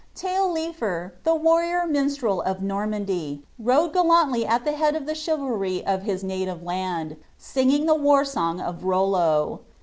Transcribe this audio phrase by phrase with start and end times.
[0.15, 6.01] Taillefer, the warrior minstrel of Normandy, rode gallantly at the head of the chivalry of
[6.01, 9.59] his native land, singing the war song of Rollo.